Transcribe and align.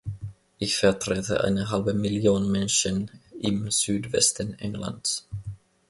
Ich 0.57 0.77
vertrete 0.77 1.43
eine 1.43 1.69
halbe 1.69 1.93
Million 1.93 2.51
Menschen 2.51 3.11
im 3.39 3.69
Südwesten 3.69 4.55
Englands. 4.57 5.27